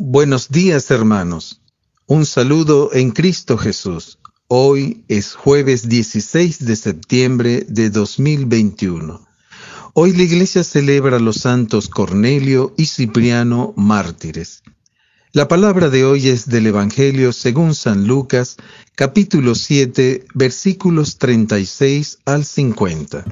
[0.00, 1.60] Buenos días hermanos.
[2.06, 4.20] Un saludo en Cristo Jesús.
[4.46, 9.26] Hoy es jueves 16 de septiembre de 2021.
[9.94, 14.62] Hoy la iglesia celebra los santos Cornelio y Cipriano mártires.
[15.32, 18.56] La palabra de hoy es del Evangelio según San Lucas,
[18.94, 23.24] capítulo 7, versículos 36 al 50.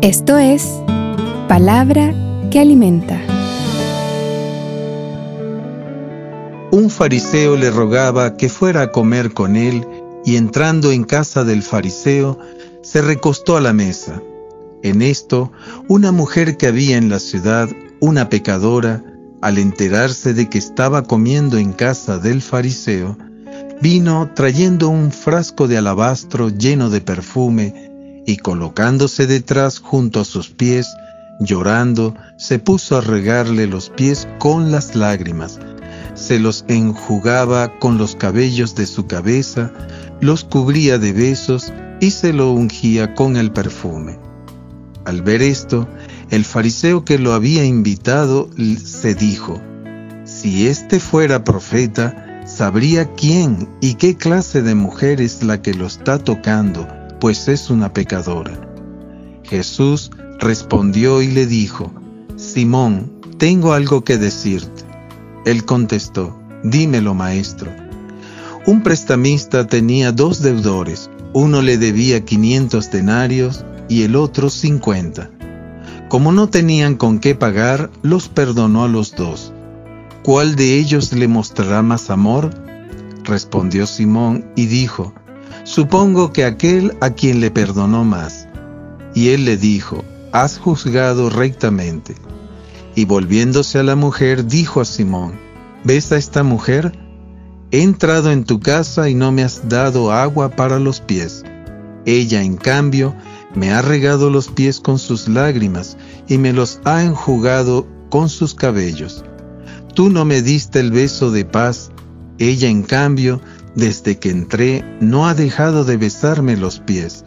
[0.00, 0.66] Esto es
[1.46, 3.20] palabra que alimenta.
[6.70, 9.86] Un fariseo le rogaba que fuera a comer con él
[10.24, 12.38] y entrando en casa del fariseo,
[12.82, 14.22] se recostó a la mesa.
[14.82, 15.50] En esto,
[15.88, 17.68] una mujer que había en la ciudad,
[18.00, 19.02] una pecadora,
[19.40, 23.16] al enterarse de que estaba comiendo en casa del fariseo,
[23.80, 30.50] vino trayendo un frasco de alabastro lleno de perfume y colocándose detrás junto a sus
[30.50, 30.88] pies,
[31.40, 35.60] Llorando, se puso a regarle los pies con las lágrimas,
[36.14, 39.72] se los enjugaba con los cabellos de su cabeza,
[40.20, 44.18] los cubría de besos y se lo ungía con el perfume.
[45.04, 45.88] Al ver esto,
[46.30, 48.50] el fariseo que lo había invitado
[48.84, 49.60] se dijo,
[50.24, 55.86] si éste fuera profeta, sabría quién y qué clase de mujer es la que lo
[55.86, 56.86] está tocando,
[57.20, 58.60] pues es una pecadora.
[59.44, 61.92] Jesús respondió y le dijo,
[62.36, 64.84] Simón, tengo algo que decirte.
[65.44, 67.70] Él contestó, dímelo maestro.
[68.66, 75.30] Un prestamista tenía dos deudores, uno le debía 500 denarios y el otro 50.
[76.08, 79.52] Como no tenían con qué pagar, los perdonó a los dos.
[80.22, 82.50] ¿Cuál de ellos le mostrará más amor?
[83.24, 85.14] Respondió Simón y dijo,
[85.64, 88.48] Supongo que aquel a quien le perdonó más.
[89.14, 92.14] Y él le dijo, has juzgado rectamente.
[92.94, 95.38] Y volviéndose a la mujer, dijo a Simón,
[95.84, 96.98] ¿ves a esta mujer?
[97.70, 101.44] He entrado en tu casa y no me has dado agua para los pies.
[102.06, 103.14] Ella, en cambio,
[103.54, 105.96] me ha regado los pies con sus lágrimas
[106.28, 109.24] y me los ha enjugado con sus cabellos.
[109.94, 111.90] Tú no me diste el beso de paz,
[112.38, 113.40] ella, en cambio,
[113.74, 117.24] desde que entré, no ha dejado de besarme los pies.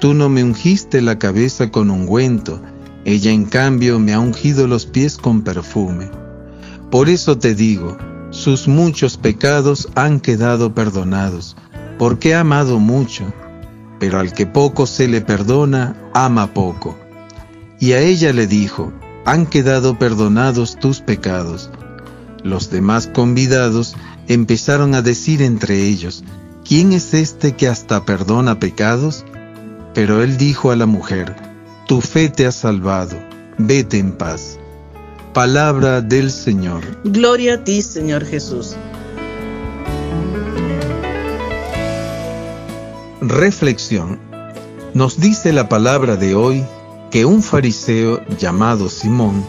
[0.00, 2.60] Tú no me ungiste la cabeza con ungüento,
[3.04, 6.10] ella en cambio me ha ungido los pies con perfume.
[6.90, 7.96] Por eso te digo,
[8.30, 11.56] sus muchos pecados han quedado perdonados,
[11.98, 13.24] porque ha amado mucho,
[14.00, 16.98] pero al que poco se le perdona, ama poco.
[17.78, 18.92] Y a ella le dijo,
[19.24, 21.70] han quedado perdonados tus pecados.
[22.42, 23.96] Los demás convidados
[24.28, 26.24] empezaron a decir entre ellos,
[26.64, 29.24] ¿quién es este que hasta perdona pecados?
[29.94, 31.36] Pero él dijo a la mujer,
[31.86, 33.16] Tu fe te ha salvado,
[33.58, 34.58] vete en paz.
[35.32, 36.82] Palabra del Señor.
[37.04, 38.74] Gloria a ti, Señor Jesús.
[43.20, 44.18] Reflexión.
[44.94, 46.64] Nos dice la palabra de hoy
[47.10, 49.44] que un fariseo llamado Simón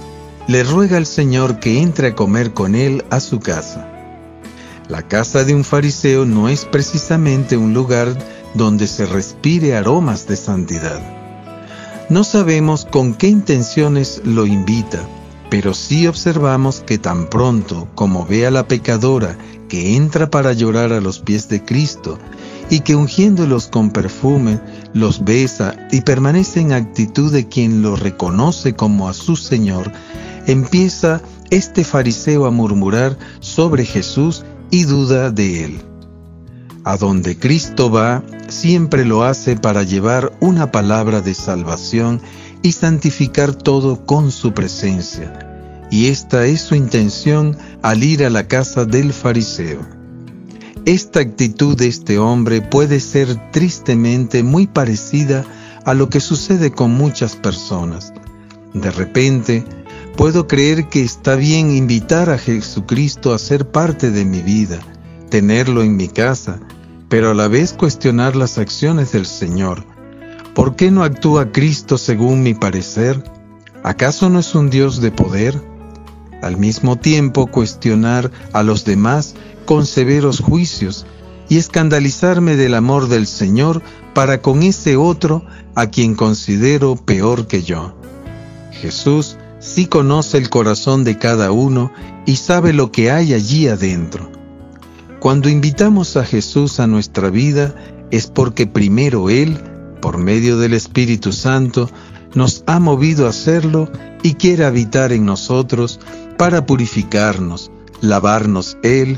[0.47, 3.87] le ruega al Señor que entre a comer con él a su casa.
[4.87, 8.15] La casa de un fariseo no es precisamente un lugar
[8.55, 10.99] donde se respire aromas de santidad.
[12.09, 14.99] No sabemos con qué intenciones lo invita,
[15.49, 20.93] pero sí observamos que tan pronto como ve a la pecadora que entra para llorar
[20.93, 22.19] a los pies de Cristo
[22.69, 24.59] y que ungiéndolos con perfume
[24.93, 29.91] los besa y permanece en actitud de quien lo reconoce como a su Señor,
[30.47, 35.94] empieza este fariseo a murmurar sobre Jesús y duda de él.
[36.85, 42.21] A donde Cristo va, siempre lo hace para llevar una palabra de salvación
[42.61, 45.87] y santificar todo con su presencia.
[45.89, 49.81] Y esta es su intención al ir a la casa del fariseo.
[50.85, 55.43] Esta actitud de este hombre puede ser tristemente muy parecida
[55.85, 58.13] a lo que sucede con muchas personas.
[58.75, 59.63] De repente,
[60.15, 64.79] puedo creer que está bien invitar a Jesucristo a ser parte de mi vida,
[65.29, 66.59] tenerlo en mi casa,
[67.15, 69.85] pero a la vez cuestionar las acciones del Señor.
[70.53, 73.23] ¿Por qué no actúa Cristo según mi parecer?
[73.83, 75.57] ¿Acaso no es un Dios de poder?
[76.41, 79.33] Al mismo tiempo cuestionar a los demás
[79.63, 81.05] con severos juicios
[81.47, 83.81] y escandalizarme del amor del Señor
[84.13, 87.95] para con ese otro a quien considero peor que yo.
[88.73, 91.93] Jesús sí conoce el corazón de cada uno
[92.25, 94.34] y sabe lo que hay allí adentro.
[95.25, 97.73] Cuando invitamos a Jesús a nuestra vida
[98.11, 99.57] es porque primero Él,
[99.99, 101.89] por medio del Espíritu Santo,
[102.35, 103.89] nos ha movido a hacerlo
[104.21, 105.99] y quiere habitar en nosotros
[106.37, 109.17] para purificarnos, lavarnos Él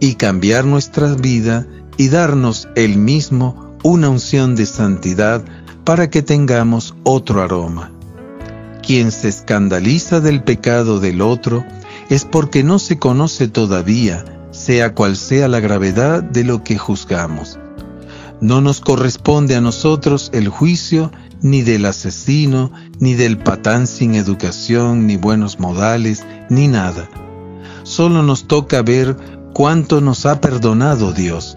[0.00, 1.66] y cambiar nuestra vida
[1.96, 5.42] y darnos Él mismo una unción de santidad
[5.82, 7.90] para que tengamos otro aroma.
[8.86, 11.64] Quien se escandaliza del pecado del otro
[12.10, 14.37] es porque no se conoce todavía,
[14.68, 17.58] sea cual sea la gravedad de lo que juzgamos.
[18.42, 21.10] No nos corresponde a nosotros el juicio
[21.40, 22.70] ni del asesino,
[23.00, 27.08] ni del patán sin educación, ni buenos modales, ni nada.
[27.82, 29.16] Solo nos toca ver
[29.54, 31.56] cuánto nos ha perdonado Dios.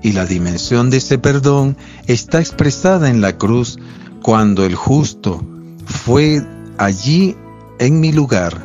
[0.00, 1.76] Y la dimensión de ese perdón
[2.06, 3.80] está expresada en la cruz
[4.22, 5.44] cuando el justo
[5.86, 6.40] fue
[6.78, 7.34] allí
[7.80, 8.64] en mi lugar.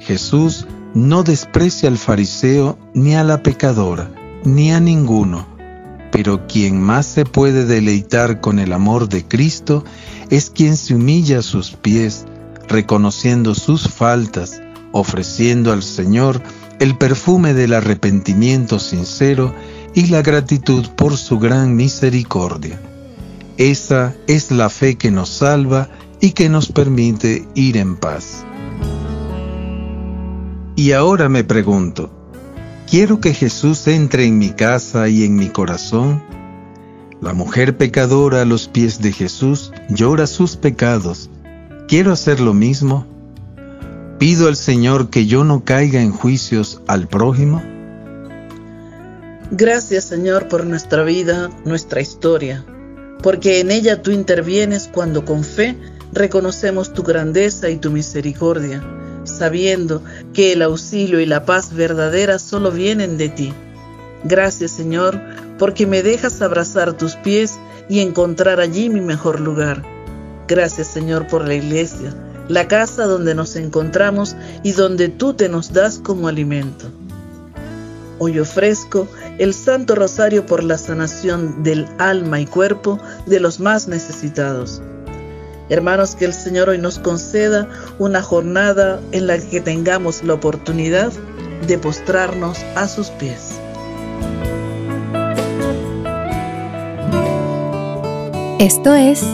[0.00, 4.10] Jesús no desprecia al fariseo ni a la pecadora,
[4.44, 5.52] ni a ninguno
[6.12, 9.82] pero quien más se puede deleitar con el amor de Cristo
[10.30, 12.26] es quien se humilla a sus pies,
[12.68, 14.60] reconociendo sus faltas,
[14.92, 16.42] ofreciendo al Señor
[16.78, 19.54] el perfume del arrepentimiento sincero
[19.94, 22.78] y la gratitud por su gran misericordia.
[23.56, 25.88] Esa es la fe que nos salva
[26.20, 28.44] y que nos permite ir en paz.
[30.74, 32.10] Y ahora me pregunto,
[32.92, 36.22] Quiero que Jesús entre en mi casa y en mi corazón.
[37.22, 41.30] La mujer pecadora a los pies de Jesús llora sus pecados.
[41.88, 43.06] ¿Quiero hacer lo mismo?
[44.18, 47.62] ¿Pido al Señor que yo no caiga en juicios al prójimo?
[49.50, 52.62] Gracias Señor por nuestra vida, nuestra historia,
[53.22, 55.78] porque en ella tú intervienes cuando con fe
[56.12, 58.82] reconocemos tu grandeza y tu misericordia
[59.24, 63.52] sabiendo que el auxilio y la paz verdadera solo vienen de ti.
[64.24, 65.20] Gracias Señor,
[65.58, 67.58] porque me dejas abrazar tus pies
[67.88, 69.82] y encontrar allí mi mejor lugar.
[70.48, 72.14] Gracias Señor por la iglesia,
[72.48, 76.86] la casa donde nos encontramos y donde tú te nos das como alimento.
[78.18, 79.08] Hoy ofrezco
[79.38, 84.80] el Santo Rosario por la sanación del alma y cuerpo de los más necesitados
[85.68, 87.68] Hermanos, que el Señor hoy nos conceda
[87.98, 91.12] una jornada en la que tengamos la oportunidad
[91.66, 93.60] de postrarnos a sus pies.
[98.58, 99.24] Esto es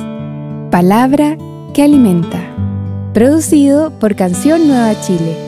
[0.71, 1.37] Palabra
[1.75, 2.41] que Alimenta,
[3.13, 5.48] producido por Canción Nueva Chile